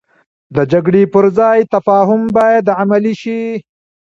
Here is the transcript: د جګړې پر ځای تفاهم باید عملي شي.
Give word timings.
د 0.55 0.57
جګړې 0.71 1.03
پر 1.13 1.25
ځای 1.37 1.59
تفاهم 1.73 2.21
باید 2.37 2.65
عملي 2.81 3.13
شي. 3.21 3.41